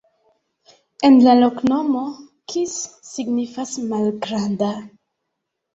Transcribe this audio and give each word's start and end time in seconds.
En 1.09 1.17
la 1.25 1.35
loknomo 1.41 2.01
kis 2.55 2.75
signifas: 3.13 3.79
malgranda. 3.95 4.77